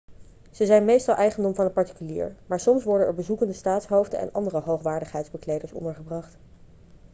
[0.51, 4.59] ze zijn meestal eigendom van een particulier maar soms worden er bezoekende staatshoofden en andere
[4.59, 6.37] hoogwaardigheidsbekleders ondergebracht